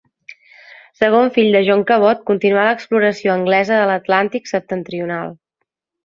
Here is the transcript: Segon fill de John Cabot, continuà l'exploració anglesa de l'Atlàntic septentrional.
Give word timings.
Segon 0.99 1.27
fill 1.33 1.49
de 1.55 1.59
John 1.67 1.83
Cabot, 1.91 2.23
continuà 2.29 2.63
l'exploració 2.67 3.33
anglesa 3.33 3.77
de 3.81 3.83
l'Atlàntic 3.91 4.49
septentrional. 4.53 5.37